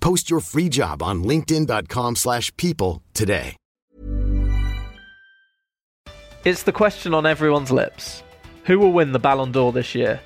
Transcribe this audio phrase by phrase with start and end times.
[0.00, 3.56] Post your free job on linkedin.com/people slash people today.
[6.42, 8.22] It's the question on everyone's lips.
[8.64, 10.20] Who will win the Ballon d'Or this year?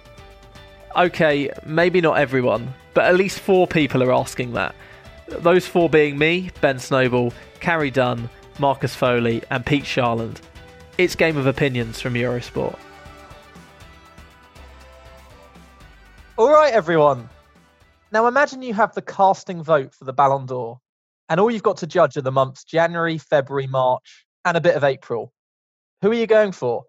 [0.97, 4.77] Okay, maybe not everyone, but at least four people are asking that.
[5.27, 8.31] Those four being me, Ben Snowball, Carrie Dunn,
[8.61, 10.37] Marcus Foley, and Pete Sharland.
[10.99, 12.79] It's Game of Opinions from Eurosport.
[16.37, 17.29] All right, everyone.
[18.15, 20.79] Now imagine you have the casting vote for the Ballon d'Or,
[21.29, 24.77] and all you've got to judge are the months January, February, March, and a bit
[24.77, 25.33] of April.
[26.01, 26.85] Who are you going for?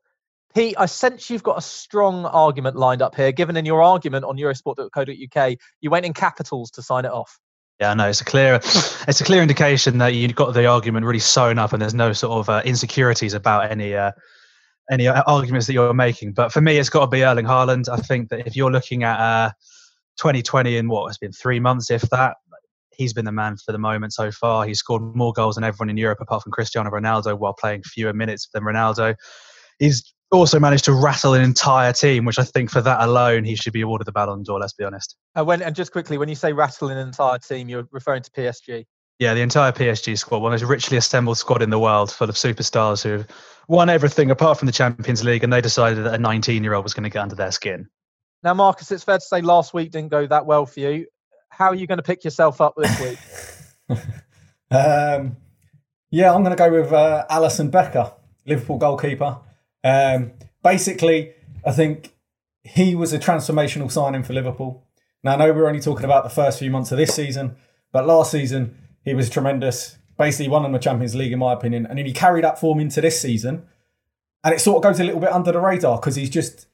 [0.53, 4.23] Pete, I sense you've got a strong argument lined up here, given in your argument
[4.23, 7.39] on Eurosport.co.uk, you went in capitals to sign it off.
[7.81, 8.55] Yeah, no, it's a clear,
[9.07, 12.13] it's a clear indication that you've got the argument really sewn up, and there's no
[12.13, 14.11] sort of uh, insecurities about any uh,
[14.91, 16.33] any uh, arguments that you're making.
[16.33, 17.89] But for me, it's got to be Erling Haaland.
[17.89, 19.51] I think that if you're looking at uh,
[20.17, 22.37] 2020 in what has been three months, if that,
[22.97, 24.65] he's been the man for the moment so far.
[24.65, 28.13] He's scored more goals than everyone in Europe apart from Cristiano Ronaldo while playing fewer
[28.13, 29.15] minutes than Ronaldo.
[29.79, 33.55] He's also managed to rattle an entire team, which I think for that alone he
[33.55, 34.59] should be awarded the Ballon d'Or.
[34.59, 35.15] Let's be honest.
[35.37, 38.31] Uh, when and just quickly, when you say rattle an entire team, you're referring to
[38.31, 38.85] PSG.
[39.19, 42.27] Yeah, the entire PSG squad, one of the richly assembled squad in the world, full
[42.27, 43.25] of superstars who've
[43.69, 47.05] won everything apart from the Champions League, and they decided that a 19-year-old was going
[47.05, 47.87] to get under their skin.
[48.45, 51.07] Now, Marcus, it's fair to say last week didn't go that well for you.
[51.49, 53.97] How are you going to pick yourself up this week?
[54.71, 55.37] um,
[56.11, 58.13] yeah, I'm going to go with uh, Alisson Becker,
[58.45, 59.39] Liverpool goalkeeper.
[59.83, 61.33] Um, basically,
[61.65, 62.13] I think
[62.63, 64.85] he was a transformational signing for Liverpool.
[65.23, 67.55] Now, I know we're only talking about the first few months of this season,
[67.91, 69.97] but last season he was tremendous.
[70.19, 72.79] Basically, won them the Champions League, in my opinion, and then he carried that form
[72.79, 73.65] into this season.
[74.43, 76.67] And it sort of goes a little bit under the radar because he's just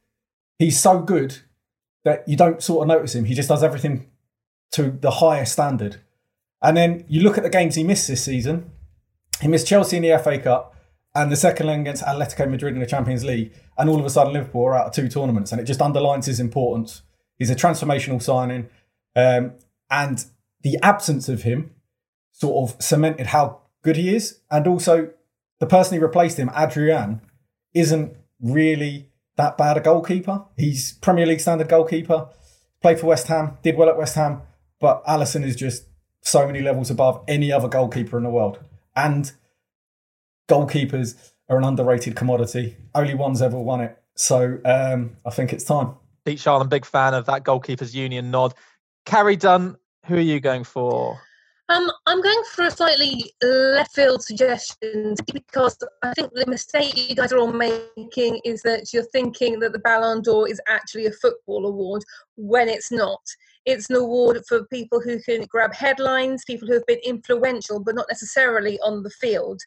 [0.59, 1.39] he's so good
[2.03, 3.25] that you don't sort of notice him.
[3.25, 4.09] He just does everything
[4.71, 5.97] to the highest standard.
[6.61, 8.71] And then you look at the games he missed this season.
[9.41, 10.75] He missed Chelsea in the FA Cup
[11.13, 13.53] and the second leg against Atletico Madrid in the Champions League.
[13.77, 15.51] And all of a sudden, Liverpool are out of two tournaments.
[15.51, 17.01] And it just underlines his importance.
[17.37, 18.69] He's a transformational signing.
[19.15, 19.53] Um,
[19.89, 20.25] and
[20.61, 21.71] the absence of him
[22.31, 24.39] sort of cemented how good he is.
[24.49, 25.11] And also,
[25.59, 27.21] the person who replaced him, Adrian,
[27.73, 30.45] isn't really that bad a goalkeeper.
[30.57, 32.29] He's Premier League standard goalkeeper.
[32.81, 34.41] Played for West Ham, did well at West Ham,
[34.79, 35.85] but Alisson is just
[36.21, 38.59] so many levels above any other goalkeeper in the world.
[38.95, 39.31] And
[40.49, 42.77] goalkeepers are an underrated commodity.
[42.95, 43.97] Only one's ever won it.
[44.15, 45.95] So um, I think it's time.
[46.25, 48.53] Pete Sharland, big fan of that goalkeepers union nod.
[49.05, 51.19] Carrie Dunn, who are you going for?
[51.71, 57.15] Um, I'm going for a slightly left field suggestion because I think the mistake you
[57.15, 61.13] guys are all making is that you're thinking that the Ballon d'Or is actually a
[61.13, 62.03] football award
[62.35, 63.21] when it's not.
[63.65, 67.95] It's an award for people who can grab headlines, people who have been influential but
[67.95, 69.61] not necessarily on the field.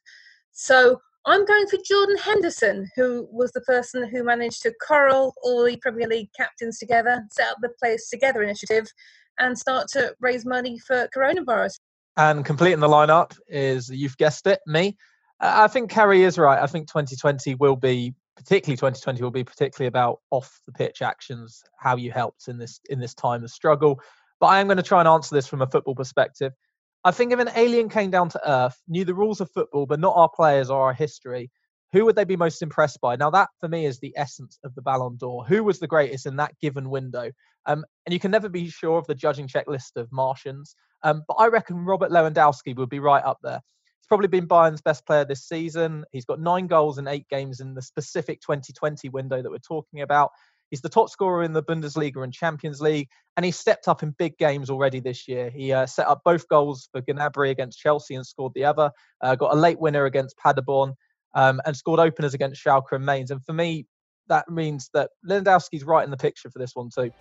[0.52, 5.64] So I'm going for Jordan Henderson, who was the person who managed to corral all
[5.64, 8.92] the Premier League captains together, set up the Players Together initiative,
[9.38, 11.78] and start to raise money for coronavirus.
[12.16, 14.96] And completing the lineup is, you've guessed it, me.
[15.40, 16.62] Uh, I think Carrie is right.
[16.62, 21.62] I think 2020 will be, particularly 2020, will be particularly about off the pitch actions,
[21.78, 24.00] how you helped in this in this time of struggle.
[24.38, 26.52] But I am going to try and answer this from a football perspective.
[27.04, 30.00] I think if an alien came down to Earth, knew the rules of football, but
[30.00, 31.50] not our players or our history,
[31.92, 33.14] who would they be most impressed by?
[33.16, 35.44] Now, that for me is the essence of the Ballon d'Or.
[35.44, 37.30] Who was the greatest in that given window?
[37.66, 40.74] Um, and you can never be sure of the judging checklist of Martians.
[41.02, 43.60] Um, but I reckon Robert Lewandowski would be right up there.
[44.00, 46.04] He's probably been Bayern's best player this season.
[46.12, 50.02] He's got nine goals in eight games in the specific 2020 window that we're talking
[50.02, 50.30] about.
[50.70, 54.10] He's the top scorer in the Bundesliga and Champions League, and he's stepped up in
[54.18, 55.50] big games already this year.
[55.50, 58.90] He uh, set up both goals for Gnabry against Chelsea and scored the other.
[59.20, 60.94] Uh, got a late winner against Paderborn
[61.34, 63.30] um, and scored openers against Schalke and Mainz.
[63.30, 63.86] And for me,
[64.28, 67.12] that means that Lewandowski's right in the picture for this one too.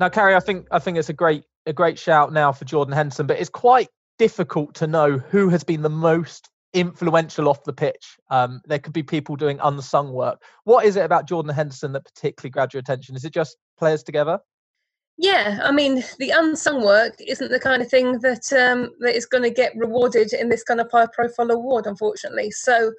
[0.00, 2.94] Now, Carrie, I think I think it's a great a great shout now for Jordan
[2.94, 7.72] Henderson, but it's quite difficult to know who has been the most influential off the
[7.72, 8.16] pitch.
[8.30, 10.42] Um, there could be people doing unsung work.
[10.64, 13.16] What is it about Jordan Henderson that particularly grabbed your attention?
[13.16, 14.38] Is it just players together?
[15.20, 19.26] Yeah, I mean, the unsung work isn't the kind of thing that um, that is
[19.26, 22.52] going to get rewarded in this kind of high-profile award, unfortunately.
[22.52, 22.90] So, I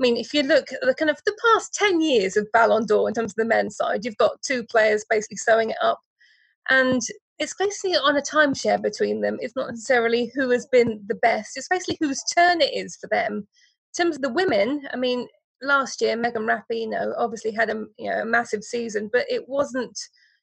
[0.00, 3.06] mean, if you look at the kind of the past ten years of Ballon d'Or
[3.06, 6.00] in terms of the men's side, you've got two players basically sewing it up,
[6.70, 7.00] and
[7.38, 9.38] it's basically on a timeshare between them.
[9.40, 11.56] It's not necessarily who has been the best.
[11.56, 13.34] It's basically whose turn it is for them.
[13.36, 15.26] In terms of the women, I mean,
[15.62, 19.96] last year Megan Rapinoe obviously had a you know a massive season, but it wasn't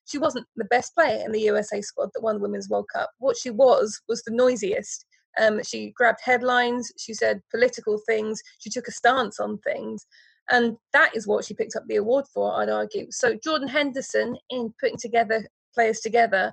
[0.05, 3.09] she wasn't the best player in the USA squad that won the Women's World Cup.
[3.19, 5.05] What she was was the noisiest.
[5.41, 10.05] Um, she grabbed headlines, she said political things, she took a stance on things.
[10.49, 13.07] And that is what she picked up the award for, I'd argue.
[13.09, 15.43] So Jordan Henderson, in putting together
[15.75, 16.51] players together,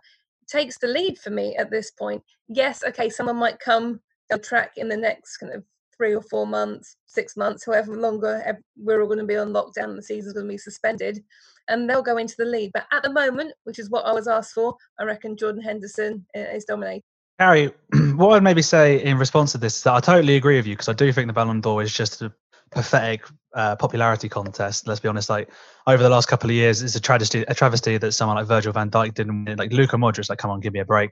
[0.49, 2.23] takes the lead for me at this point.
[2.49, 5.65] Yes, okay, someone might come down track in the next kind of
[5.97, 9.95] three or four months, six months, however longer we're all going to be on lockdown,
[9.95, 11.23] the season's going to be suspended,
[11.69, 12.71] and they'll go into the lead.
[12.75, 16.27] But at the moment, which is what I was asked for, I reckon Jordan Henderson
[16.35, 17.03] is dominating.
[17.39, 17.73] Harry,
[18.15, 20.75] what I'd maybe say in response to this is that I totally agree with you
[20.75, 22.33] because I do think the Ballon d'Or is just a
[22.71, 23.25] pathetic
[23.55, 24.87] uh, popularity contest.
[24.87, 25.29] Let's be honest.
[25.29, 25.51] Like
[25.87, 27.43] over the last couple of years, it's a travesty.
[27.49, 29.59] A travesty that someone like Virgil Van Dijk didn't win.
[29.59, 31.11] Like Luka Modric, like come on, give me a break.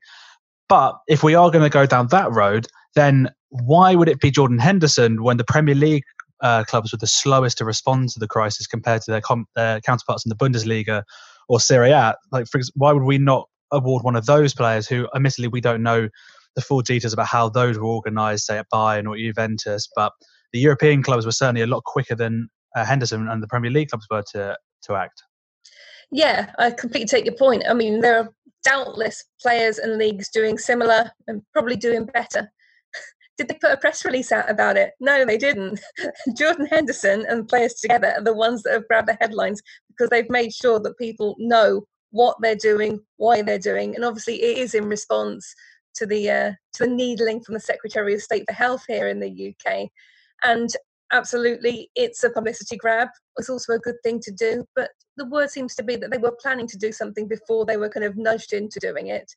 [0.69, 4.31] But if we are going to go down that road, then why would it be
[4.31, 6.05] Jordan Henderson when the Premier League
[6.43, 9.81] uh, clubs were the slowest to respond to the crisis compared to their, com- their
[9.81, 11.03] counterparts in the Bundesliga
[11.49, 12.15] or Serie A?
[12.31, 15.83] Like, for, why would we not award one of those players who, admittedly, we don't
[15.83, 16.09] know
[16.55, 20.13] the full details about how those were organised, say at Bayern or Juventus, but
[20.53, 23.89] the European clubs were certainly a lot quicker than uh, Henderson and the Premier League
[23.89, 25.23] clubs were to to act.
[26.11, 27.65] Yeah, I completely take your point.
[27.69, 28.31] I mean, there are
[28.65, 32.51] doubtless players and leagues doing similar and probably doing better.
[33.39, 34.93] Did they put a press release out about it?
[35.01, 35.81] No, they didn't.
[36.37, 40.31] Jordan Henderson and players together are the ones that have grabbed the headlines because they've
[40.31, 44.75] made sure that people know what they're doing, why they're doing, and obviously it is
[44.75, 45.55] in response
[45.95, 49.21] to the uh, to the needling from the Secretary of State for Health here in
[49.21, 49.89] the UK.
[50.45, 50.69] And
[51.13, 53.09] absolutely, it's a publicity grab.
[53.37, 54.65] It's also a good thing to do.
[54.75, 57.77] But the word seems to be that they were planning to do something before they
[57.77, 59.31] were kind of nudged into doing it.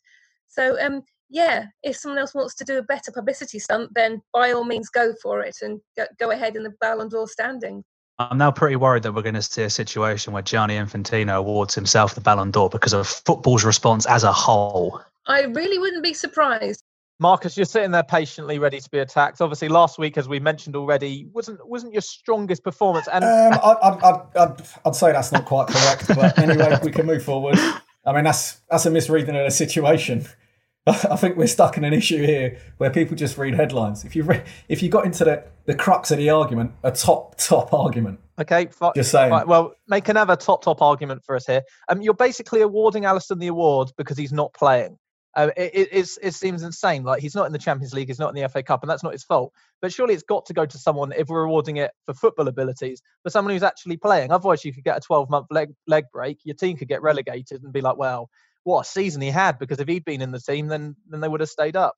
[0.47, 4.51] So, um, yeah, if someone else wants to do a better publicity stunt, then by
[4.51, 5.81] all means go for it and
[6.19, 7.83] go ahead in the Ballon d'Or standing.
[8.19, 11.73] I'm now pretty worried that we're going to see a situation where Gianni Infantino awards
[11.73, 15.01] himself the Ballon d'Or because of football's response as a whole.
[15.25, 16.82] I really wouldn't be surprised.
[17.19, 19.39] Marcus, you're sitting there patiently, ready to be attacked.
[19.39, 23.07] Obviously, last week, as we mentioned already, wasn't wasn't your strongest performance.
[23.07, 27.57] And um, I'd, I'd, say that's not quite correct, but anyway, we can move forward.
[28.05, 30.25] I mean, that's that's a misreading of the situation.
[30.87, 34.03] I think we're stuck in an issue here where people just read headlines.
[34.03, 37.37] If you re- if you got into the, the crux of the argument, a top
[37.37, 38.19] top argument.
[38.39, 39.31] Okay, just saying.
[39.47, 41.61] well, make another top top argument for us here.
[41.87, 44.97] Um, you're basically awarding Alisson the award because he's not playing.
[45.35, 47.03] Uh, it, it seems insane.
[47.03, 49.03] Like he's not in the Champions League, he's not in the FA Cup, and that's
[49.03, 49.51] not his fault.
[49.81, 53.01] But surely it's got to go to someone if we're awarding it for football abilities,
[53.23, 54.31] for someone who's actually playing.
[54.31, 56.39] Otherwise, you could get a 12 month leg leg break.
[56.43, 58.29] Your team could get relegated and be like, well,
[58.63, 61.27] what a season he had because if he'd been in the team, then then they
[61.27, 61.95] would have stayed up.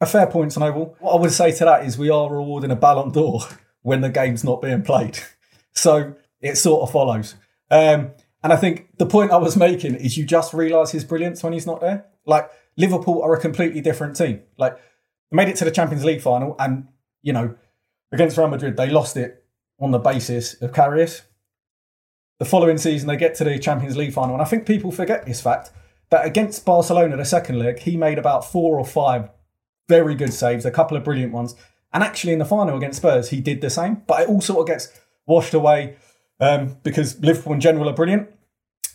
[0.00, 0.96] A fair point, Noble.
[0.98, 3.40] What I would say to that is we are rewarding a Ballon d'Or
[3.82, 5.18] when the game's not being played,
[5.72, 7.34] so it sort of follows.
[7.70, 8.12] Um,
[8.42, 11.52] and I think the point I was making is you just realise his brilliance when
[11.52, 12.06] he's not there.
[12.26, 14.42] Like Liverpool are a completely different team.
[14.56, 14.76] Like
[15.30, 16.88] they made it to the Champions League final, and
[17.22, 17.54] you know,
[18.10, 19.44] against Real Madrid, they lost it
[19.80, 21.22] on the basis of Karius.
[22.38, 25.26] The following season, they get to the Champions League final, and I think people forget
[25.26, 25.70] this fact
[26.10, 29.30] that against Barcelona, the second leg, he made about four or five
[29.88, 31.54] very good saves, a couple of brilliant ones,
[31.92, 34.02] and actually in the final against Spurs, he did the same.
[34.06, 34.88] But it all sort of gets
[35.26, 35.96] washed away
[36.40, 38.28] um, because Liverpool in general are brilliant.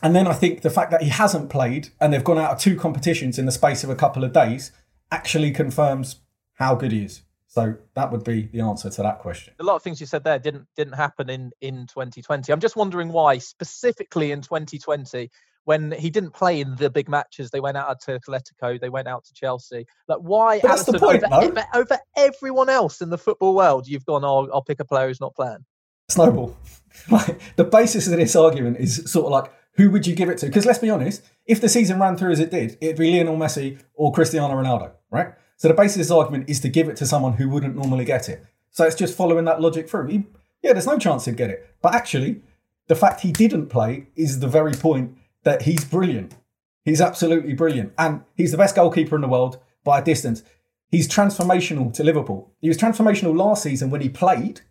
[0.01, 2.59] And then I think the fact that he hasn't played and they've gone out of
[2.59, 4.71] two competitions in the space of a couple of days
[5.11, 6.17] actually confirms
[6.53, 7.21] how good he is.
[7.47, 9.53] So that would be the answer to that question.
[9.59, 12.51] A lot of things you said there didn't didn't happen in in 2020.
[12.51, 15.31] I'm just wondering why specifically in 2020
[15.67, 17.51] when he didn't play in the big matches.
[17.51, 19.85] They went out to Atletico, they went out to Chelsea.
[20.07, 21.63] Like why But that's the point, over, no?
[21.73, 23.85] over everyone else in the football world?
[23.85, 25.65] You've gone, oh, I'll pick a player who's not playing.
[26.09, 26.55] Snowball.
[27.11, 30.39] Like, the basis of this argument is sort of like, who would you give it
[30.39, 30.47] to?
[30.47, 33.37] Because let's be honest, if the season ran through as it did, it'd be Lionel
[33.37, 35.33] Messi or Cristiano Ronaldo, right?
[35.55, 38.05] So the basis of this argument is to give it to someone who wouldn't normally
[38.05, 38.43] get it.
[38.71, 40.07] So it's just following that logic through.
[40.07, 40.23] He,
[40.61, 41.75] yeah, there's no chance he'd get it.
[41.81, 42.41] But actually,
[42.87, 46.35] the fact he didn't play is the very point that he's brilliant.
[46.83, 47.93] He's absolutely brilliant.
[47.97, 50.43] And he's the best goalkeeper in the world by a distance.
[50.89, 52.51] He's transformational to Liverpool.
[52.61, 54.61] He was transformational last season when he played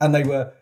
[0.00, 0.52] and they were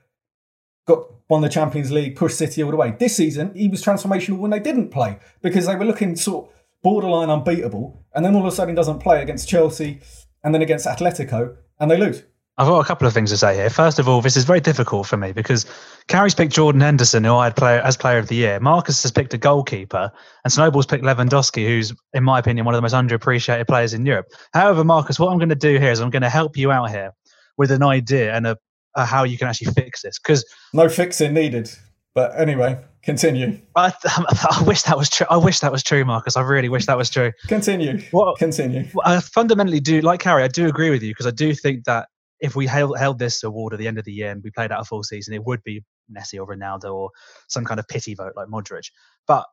[0.90, 2.94] got won the Champions League, pushed City all the way.
[2.98, 6.60] This season, he was transformational when they didn't play because they were looking sort of
[6.82, 10.00] borderline unbeatable, and then all of a sudden doesn't play against Chelsea
[10.42, 12.24] and then against Atletico, and they lose.
[12.58, 13.70] I've got a couple of things to say here.
[13.70, 15.64] First of all, this is very difficult for me because
[16.08, 18.60] Carrie's picked Jordan Henderson, who I had play, as player of the year.
[18.60, 20.12] Marcus has picked a goalkeeper,
[20.44, 24.04] and Snowball's picked Lewandowski, who's, in my opinion, one of the most underappreciated players in
[24.04, 24.26] Europe.
[24.52, 26.90] However, Marcus, what I'm going to do here is I'm going to help you out
[26.90, 27.14] here
[27.56, 28.58] with an idea and a,
[28.96, 30.18] a how you can actually fix this.
[30.18, 31.70] Because No fixing needed.
[32.14, 33.60] But anyway, continue.
[33.76, 35.26] I, um, I wish that was true.
[35.30, 36.36] I wish that was true, Marcus.
[36.36, 37.32] I really wish that was true.
[37.46, 38.02] Continue.
[38.12, 38.86] Well, Continue.
[39.04, 42.08] I fundamentally do like Harry, I do agree with you because I do think that
[42.40, 44.72] if we held, held this award at the end of the year and we played
[44.72, 47.10] out a full season, it would be Messi or Ronaldo or
[47.48, 48.90] some kind of pity vote like Modric.
[49.26, 49.44] But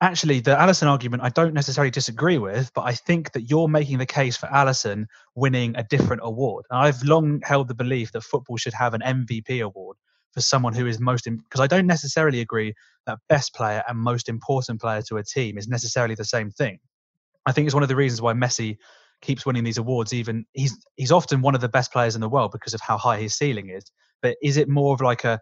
[0.00, 3.98] actually, the Alisson argument I don't necessarily disagree with, but I think that you're making
[3.98, 6.64] the case for Alisson winning a different award.
[6.70, 9.96] And I've long held the belief that football should have an MVP award
[10.32, 12.74] for someone who is most because I don't necessarily agree
[13.06, 16.78] that best player and most important player to a team is necessarily the same thing.
[17.46, 18.76] I think it's one of the reasons why Messi
[19.22, 20.12] keeps winning these awards.
[20.12, 22.96] Even he's he's often one of the best players in the world because of how
[22.96, 23.84] high his ceiling is.
[24.22, 25.40] But is it more of like a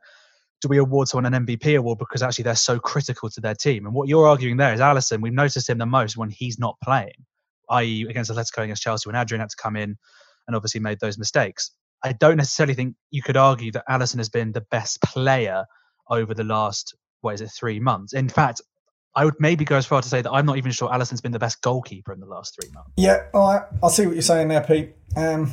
[0.61, 3.87] do we award someone an MVP award because actually they're so critical to their team?
[3.87, 5.21] And what you're arguing there is Alisson.
[5.21, 7.25] We've noticed him the most when he's not playing,
[7.71, 9.97] i.e., against Atletico, against Chelsea, when Adrian had to come in
[10.47, 11.71] and obviously made those mistakes.
[12.05, 15.65] I don't necessarily think you could argue that Alisson has been the best player
[16.11, 18.13] over the last what is it three months.
[18.13, 18.61] In fact,
[19.15, 21.33] I would maybe go as far to say that I'm not even sure Alisson's been
[21.33, 22.91] the best goalkeeper in the last three months.
[22.97, 23.63] Yeah, all right.
[23.83, 24.95] I see what you're saying there, Pete.
[25.17, 25.53] Um,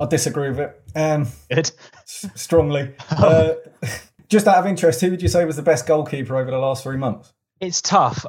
[0.00, 0.82] I disagree with it.
[0.96, 1.70] Um, Good.
[2.02, 2.94] s- strongly.
[3.10, 3.54] Uh,
[4.28, 6.82] just out of interest, who would you say was the best goalkeeper over the last
[6.82, 7.32] three months?
[7.60, 8.26] It's tough.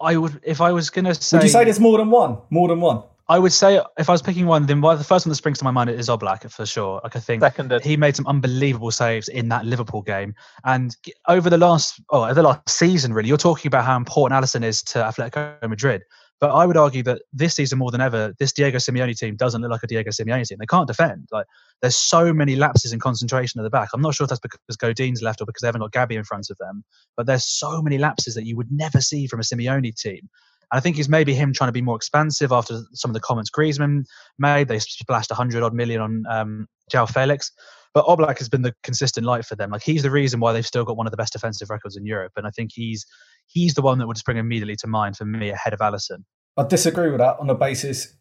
[0.00, 2.38] I would, if I was going to say, Would you say there's more than one?
[2.50, 3.02] More than one?
[3.28, 5.58] I would say if I was picking one, then one, the first one that springs
[5.58, 7.00] to my mind is Oblak for sure.
[7.02, 7.84] Like I think Seconded.
[7.84, 10.34] he made some unbelievable saves in that Liverpool game,
[10.64, 14.40] and over the last, oh, over the last season, really, you're talking about how important
[14.40, 16.02] Alisson is to Atletico Madrid.
[16.38, 19.62] But I would argue that this season more than ever, this Diego Simeone team doesn't
[19.62, 20.58] look like a Diego Simeone team.
[20.58, 21.28] They can't defend.
[21.32, 21.46] Like
[21.80, 23.88] there's so many lapses in concentration at the back.
[23.94, 26.24] I'm not sure if that's because Godin's left or because they haven't got Gabi in
[26.24, 26.84] front of them.
[27.16, 30.28] But there's so many lapses that you would never see from a Simeone team.
[30.72, 33.20] And I think it's maybe him trying to be more expansive after some of the
[33.20, 34.04] comments Griezmann
[34.38, 34.68] made.
[34.68, 37.52] They splashed 100 odd million on um, João Felix.
[37.94, 39.70] But Oblak has been the consistent light for them.
[39.70, 42.04] Like he's the reason why they've still got one of the best defensive records in
[42.04, 42.32] Europe.
[42.36, 43.06] And I think he's
[43.46, 46.24] he's the one that would spring immediately to mind for me ahead of Alisson.
[46.56, 48.14] I disagree with that on the basis.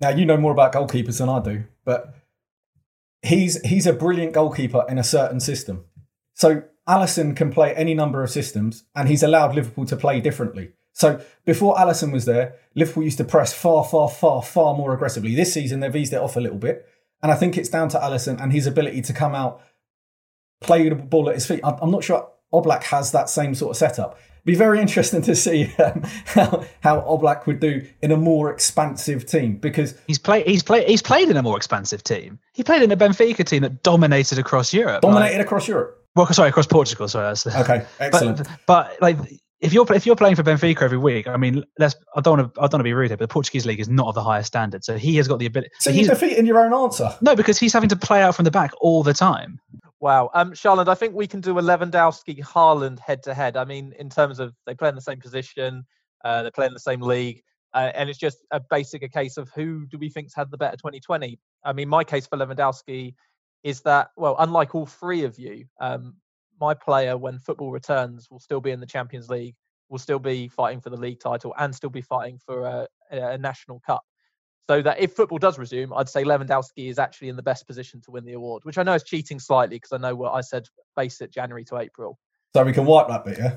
[0.00, 2.14] Now you know more about goalkeepers than I do, but
[3.22, 5.84] he's he's a brilliant goalkeeper in a certain system.
[6.34, 10.72] So Alisson can play any number of systems, and he's allowed Liverpool to play differently.
[10.92, 15.34] So before Alisson was there, Liverpool used to press far, far, far, far more aggressively.
[15.34, 16.86] This season they've eased it off a little bit,
[17.22, 19.60] and I think it's down to Alisson and his ability to come out,
[20.60, 21.60] play the ball at his feet.
[21.62, 24.18] I'm not sure Oblak has that same sort of setup.
[24.44, 29.24] Be very interesting to see um, how how Oblak would do in a more expansive
[29.26, 32.38] team because He's played he's played he's played in a more expansive team.
[32.52, 35.02] He played in a Benfica team that dominated across Europe.
[35.02, 35.98] Like- dominated across Europe.
[36.14, 37.08] well, sorry, across Portugal.
[37.08, 38.38] Sorry, that's Okay, excellent.
[38.38, 39.16] But, but like
[39.64, 42.54] if you're if you're playing for Benfica every week, I mean, let's I don't want
[42.54, 44.14] to I don't want to be rude here, but the Portuguese league is not of
[44.14, 44.84] the highest standard.
[44.84, 45.70] So he has got the ability.
[45.78, 47.16] so he's, defeating your own answer.
[47.22, 49.58] no, because he's having to play out from the back all the time.
[50.00, 50.30] Wow.
[50.34, 53.56] Um, Charlotte, I think we can do a Lewandowski Haaland head to head.
[53.56, 55.86] I mean, in terms of they play in the same position,
[56.24, 57.42] uh, they play in the same league,
[57.72, 60.58] uh, and it's just a basic a case of who do we think's had the
[60.58, 61.38] better 2020.
[61.64, 63.14] I mean, my case for Lewandowski
[63.62, 66.16] is that well, unlike all three of you, um,
[66.64, 69.54] my player when football returns will still be in the Champions League,
[69.90, 73.38] will still be fighting for the league title, and still be fighting for a, a
[73.38, 74.02] national cup.
[74.70, 78.00] So that if football does resume, I'd say Lewandowski is actually in the best position
[78.02, 80.40] to win the award, which I know is cheating slightly because I know what I
[80.40, 80.66] said
[80.96, 82.18] base it January to April.
[82.56, 83.56] So we can wipe that bit, yeah.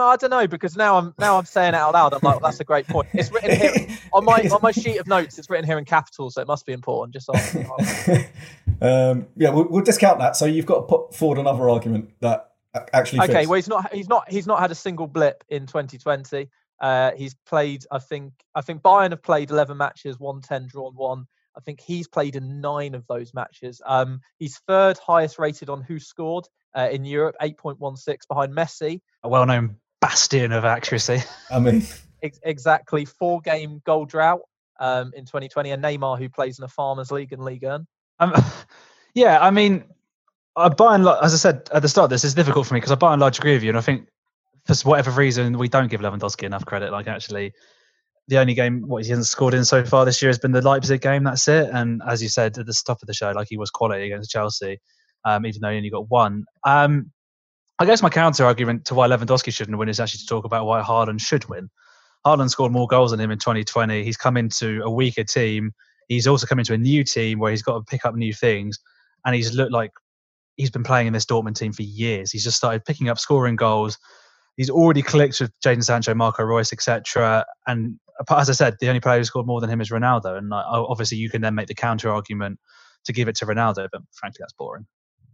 [0.00, 2.14] No, I don't know because now I'm now I'm saying it out loud.
[2.14, 3.10] I'm like, well, that's a great point.
[3.12, 5.38] It's written here on my on my sheet of notes.
[5.38, 7.12] It's written here in capitals, so it must be important.
[7.12, 7.34] Just so
[8.80, 10.36] um, yeah, we'll, we'll discount that.
[10.36, 12.52] So you've got to put forward another argument that
[12.94, 13.20] actually.
[13.20, 13.48] Okay, fits.
[13.48, 16.48] well he's not he's not he's not had a single blip in 2020.
[16.80, 20.94] Uh, he's played, I think, I think Bayern have played 11 matches, won 10, drawn
[20.94, 21.26] one.
[21.54, 23.82] I think he's played in nine of those matches.
[23.84, 29.02] Um, he's third highest rated on WhoScored uh, in Europe, 8.16 behind Messi.
[29.22, 31.18] A well-known bastion of accuracy.
[31.50, 31.86] I mean,
[32.22, 34.40] exactly four game goal drought
[34.78, 37.86] um, in 2020, and Neymar who plays in a Farmers League and Ligue 1.
[38.20, 38.32] Um,
[39.14, 39.84] yeah, I mean,
[40.56, 42.80] I by and large, as I said at the start, this is difficult for me
[42.80, 44.08] because I by and large agree with you, and I think
[44.66, 46.92] for whatever reason we don't give Lewandowski enough credit.
[46.92, 47.52] Like actually,
[48.28, 50.62] the only game what he hasn't scored in so far this year has been the
[50.62, 51.24] Leipzig game.
[51.24, 51.70] That's it.
[51.72, 54.30] And as you said at the top of the show, like he was quality against
[54.30, 54.78] Chelsea,
[55.24, 56.44] um, even though he only got one.
[56.64, 57.10] Um,
[57.80, 60.66] I guess my counter argument to why Lewandowski shouldn't win is actually to talk about
[60.66, 61.70] why Haaland should win.
[62.26, 64.04] Haaland scored more goals than him in 2020.
[64.04, 65.72] He's come into a weaker team.
[66.06, 68.78] He's also come into a new team where he's got to pick up new things,
[69.24, 69.92] and he's looked like
[70.56, 72.30] he's been playing in this Dortmund team for years.
[72.30, 73.96] He's just started picking up scoring goals.
[74.58, 77.46] He's already clicked with Jadon Sancho, Marco Reus, etc.
[77.66, 80.36] And as I said, the only player who scored more than him is Ronaldo.
[80.36, 82.58] And obviously, you can then make the counter argument
[83.04, 84.86] to give it to Ronaldo, but frankly, that's boring.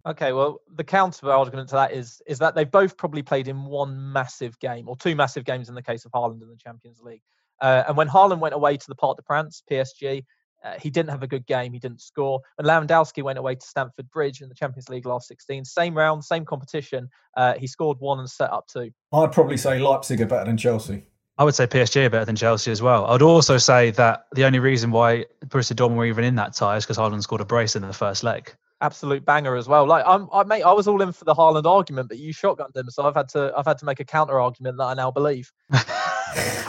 [0.06, 3.64] Okay, well, the counter argument to that is is that they've both probably played in
[3.64, 7.00] one massive game or two massive games in the case of Haaland in the Champions
[7.00, 7.22] League.
[7.60, 10.22] Uh, and when Haaland went away to the Parc des Princes, PSG,
[10.64, 11.72] uh, he didn't have a good game.
[11.72, 12.40] He didn't score.
[12.56, 16.24] When Lewandowski went away to Stamford Bridge in the Champions League last 16, same round,
[16.24, 18.90] same competition, uh, he scored one and set up two.
[19.12, 21.04] I'd probably say Leipzig are better than Chelsea.
[21.38, 23.06] I would say PSG are better than Chelsea as well.
[23.06, 26.76] I'd also say that the only reason why Borussia Dortmund were even in that tie
[26.76, 28.54] is because Haaland scored a brace in the first leg.
[28.80, 29.86] Absolute banger as well.
[29.86, 32.76] Like I'm, I mate, I was all in for the Haaland argument, but you shotgunned
[32.76, 35.10] him, so I've had to, I've had to make a counter argument that I now
[35.10, 35.50] believe.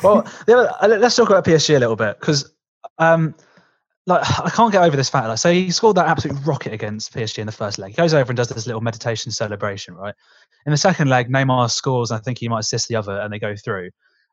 [0.03, 2.53] well, other, uh, let's talk about PSG a little bit because,
[2.99, 3.35] um,
[4.05, 5.27] like, I can't get over this fact.
[5.27, 7.91] Like, so he scored that absolute rocket against PSG in the first leg.
[7.91, 10.15] He goes over and does this little meditation celebration, right?
[10.65, 12.11] In the second leg, Neymar scores.
[12.11, 13.89] I think he might assist the other, and they go through.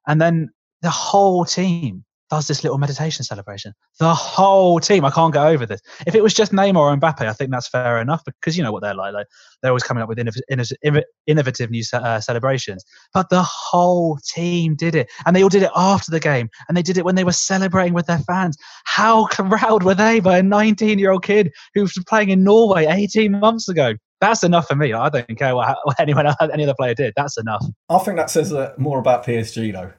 [0.06, 0.50] And then
[0.82, 3.72] the whole team does this little meditation celebration.
[3.98, 5.04] The whole team.
[5.04, 5.80] I can't get over this.
[6.06, 8.72] If it was just Neymar or Mbappe, I think that's fair enough because you know
[8.72, 9.14] what they're like.
[9.14, 9.26] Like
[9.62, 12.84] they're always coming up with innovative, innovative new uh, celebrations.
[13.12, 16.76] But the whole team did it, and they all did it after the game, and
[16.76, 18.56] they did it when they were celebrating with their fans.
[18.84, 23.68] How proud were they by a 19-year-old kid who was playing in Norway 18 months
[23.68, 23.94] ago?
[24.20, 24.92] That's enough for me.
[24.92, 27.12] I don't care what, what anyone, any other player did.
[27.16, 27.64] That's enough.
[27.88, 29.92] I think that says uh, more about PSG though.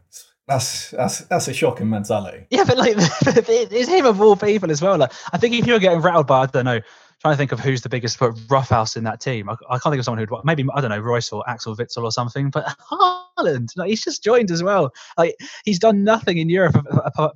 [0.48, 2.46] That's that's that's a shocking mentality.
[2.52, 4.98] Yeah, but like it's him of all people as well.
[4.98, 6.82] Like I think if you were getting rattled by I don't know,
[7.20, 9.50] trying to think of who's the biggest roughhouse in that team.
[9.50, 12.04] I, I can't think of someone who'd maybe I don't know Reus or Axel Witsel
[12.04, 12.52] or something.
[12.52, 14.92] But Haaland, like he's just joined as well.
[15.18, 16.76] Like he's done nothing in Europe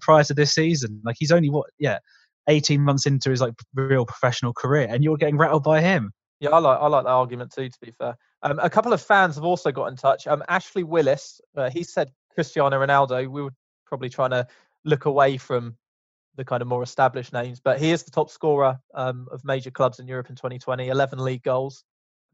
[0.02, 1.02] prior to this season.
[1.04, 1.98] Like he's only what yeah,
[2.48, 6.12] eighteen months into his like real professional career, and you're getting rattled by him.
[6.39, 7.69] Yeah, I like I like that argument too.
[7.69, 10.28] To be fair, um, a couple of fans have also got in touch.
[10.28, 13.54] Um, Ashley Willis, uh, he said Cristiano Ronaldo, we were
[13.86, 14.47] probably trying to
[14.86, 15.75] look away from
[16.38, 19.69] the kind of more established names, but he is the top scorer um, of major
[19.69, 21.84] clubs in Europe in 2020, 11 league goals.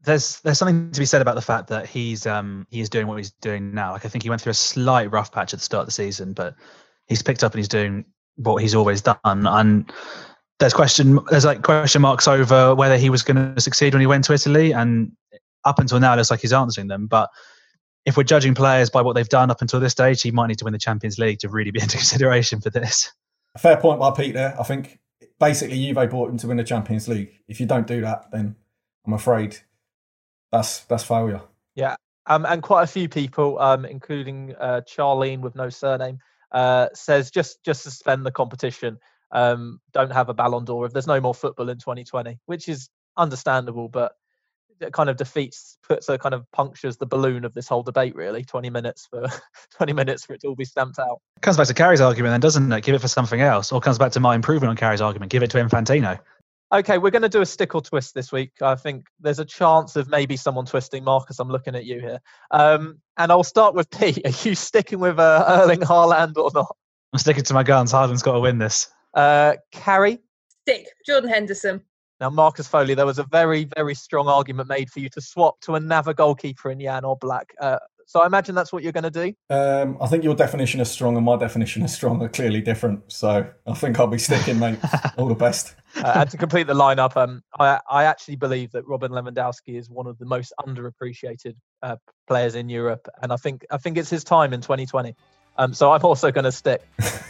[0.02, 3.08] There's there's something to be said about the fact that he's um he is doing
[3.08, 3.90] what he's doing now.
[3.92, 5.92] Like I think he went through a slight rough patch at the start of the
[5.92, 6.54] season, but
[7.08, 8.04] he's picked up and he's doing
[8.36, 9.16] what he's always done.
[9.24, 9.90] And
[10.60, 14.06] there's question there's like question marks over whether he was going to succeed when he
[14.06, 15.10] went to Italy, and
[15.64, 17.08] up until now, it looks like he's answering them.
[17.08, 17.28] But
[18.06, 20.58] if we're judging players by what they've done up until this stage, he might need
[20.58, 23.12] to win the Champions League to really be into consideration for this.
[23.54, 24.58] A fair point by Pete there.
[24.58, 25.00] I think
[25.38, 27.32] basically Juve bought him to win the Champions League.
[27.48, 28.54] If you don't do that, then
[29.04, 29.58] I'm afraid
[30.52, 31.42] that's that's failure.
[31.74, 36.18] Yeah, um, and quite a few people, um, including uh, Charlene with no surname,
[36.52, 38.98] uh, says just just suspend the competition.
[39.32, 42.88] Um, don't have a Ballon d'Or if there's no more football in 2020, which is
[43.16, 44.12] understandable, but it
[44.92, 48.44] kind of defeats puts a kind of punctures the balloon of this whole debate really.
[48.44, 49.26] 20 minutes for
[49.76, 51.20] 20 minutes for it to all be stamped out.
[51.40, 52.82] Comes back to Carrie's argument then doesn't it?
[52.82, 55.30] Give it for something else or comes back to my improvement on Carrie's argument.
[55.30, 56.18] Give it to Infantino.
[56.72, 58.52] Okay we're going to do a stick or twist this week.
[58.60, 61.04] I think there's a chance of maybe someone twisting.
[61.04, 62.20] Marcus I'm looking at you here.
[62.50, 64.20] Um, and I'll start with Pete.
[64.24, 66.76] Are you sticking with uh, Erling Haaland or not?
[67.12, 67.92] I'm sticking to my guns.
[67.92, 68.88] Haaland's got to win this.
[69.14, 70.18] Uh, Carrie?
[70.66, 70.88] Stick.
[71.06, 71.80] Jordan Henderson
[72.20, 75.60] now, Marcus Foley, there was a very, very strong argument made for you to swap
[75.62, 77.50] to another goalkeeper in Jan Oblak.
[77.60, 79.34] Uh, so I imagine that's what you're going to do.
[79.50, 83.02] Um, I think your definition of strong and my definition of strong are clearly different.
[83.12, 84.78] So I think I'll be sticking, mate.
[85.18, 85.74] All the best.
[85.96, 89.90] uh, and to complete the lineup, um, I, I actually believe that Robin Lewandowski is
[89.90, 91.96] one of the most underappreciated uh,
[92.28, 95.14] players in Europe, and I think I think it's his time in 2020.
[95.58, 96.86] Um, so I'm also going to stick.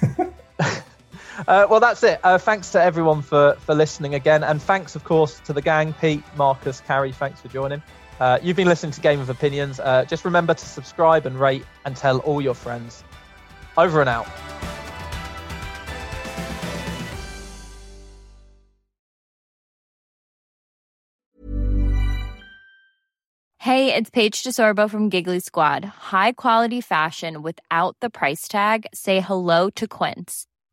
[1.46, 2.20] Uh, well, that's it.
[2.22, 4.42] Uh, thanks to everyone for, for listening again.
[4.42, 7.12] And thanks, of course, to the gang Pete, Marcus, Carrie.
[7.12, 7.83] Thanks for joining.
[8.18, 9.79] Uh, you've been listening to Game of Opinions.
[9.79, 13.05] Uh, just remember to subscribe and rate and tell all your friends.
[13.77, 14.27] Over and out.
[23.59, 25.85] Hey, it's Paige DeSorbo from Giggly Squad.
[25.85, 28.87] High quality fashion without the price tag.
[28.94, 30.46] Say hello to Quince.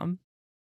[0.00, 0.18] Um.